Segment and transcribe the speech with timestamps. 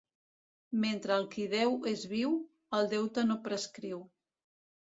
[0.85, 2.33] Mentre el qui deu és viu,
[2.79, 4.05] el deute no prescriu.